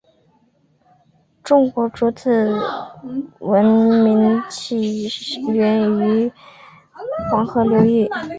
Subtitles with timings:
[1.43, 2.27] 中国主体
[3.37, 3.63] 文
[4.03, 5.07] 明起
[5.53, 6.31] 源于
[7.31, 8.09] 黄河流域。